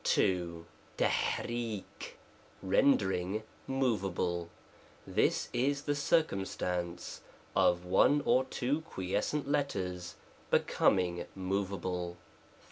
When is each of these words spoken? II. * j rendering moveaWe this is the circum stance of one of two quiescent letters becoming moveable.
II. 0.17 0.63
* 0.79 0.97
j 0.97 1.83
rendering 2.63 3.43
moveaWe 3.69 4.47
this 5.05 5.47
is 5.53 5.83
the 5.83 5.93
circum 5.93 6.43
stance 6.43 7.21
of 7.55 7.85
one 7.85 8.23
of 8.25 8.49
two 8.49 8.81
quiescent 8.81 9.47
letters 9.47 10.15
becoming 10.49 11.27
moveable. 11.35 12.17